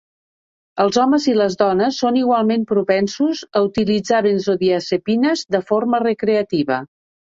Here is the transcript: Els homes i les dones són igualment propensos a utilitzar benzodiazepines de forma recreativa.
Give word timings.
Els 0.85 0.95
homes 1.03 1.27
i 1.33 1.35
les 1.41 1.57
dones 1.59 1.99
són 2.05 2.17
igualment 2.23 2.65
propensos 2.73 3.45
a 3.61 3.65
utilitzar 3.71 4.25
benzodiazepines 4.31 5.49
de 5.59 5.67
forma 5.73 6.07
recreativa. 6.11 6.87